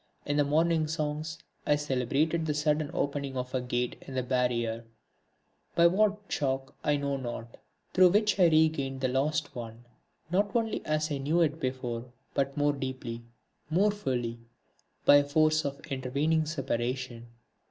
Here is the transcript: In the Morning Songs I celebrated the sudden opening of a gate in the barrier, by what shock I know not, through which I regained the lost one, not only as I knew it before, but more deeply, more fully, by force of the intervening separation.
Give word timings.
In 0.25 0.35
the 0.37 0.43
Morning 0.43 0.87
Songs 0.87 1.37
I 1.67 1.75
celebrated 1.75 2.47
the 2.47 2.55
sudden 2.55 2.89
opening 2.91 3.37
of 3.37 3.53
a 3.53 3.61
gate 3.61 3.97
in 4.07 4.15
the 4.15 4.23
barrier, 4.23 4.83
by 5.75 5.85
what 5.85 6.17
shock 6.27 6.73
I 6.83 6.97
know 6.97 7.17
not, 7.17 7.57
through 7.93 8.09
which 8.09 8.39
I 8.39 8.47
regained 8.47 9.01
the 9.01 9.07
lost 9.07 9.55
one, 9.55 9.85
not 10.31 10.55
only 10.55 10.83
as 10.87 11.11
I 11.11 11.19
knew 11.19 11.41
it 11.41 11.59
before, 11.59 12.05
but 12.33 12.57
more 12.57 12.73
deeply, 12.73 13.21
more 13.69 13.91
fully, 13.91 14.39
by 15.05 15.21
force 15.21 15.65
of 15.65 15.79
the 15.79 15.89
intervening 15.93 16.47
separation. 16.47 17.27